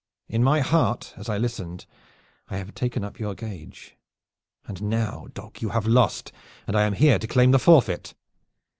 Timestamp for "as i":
1.15-1.37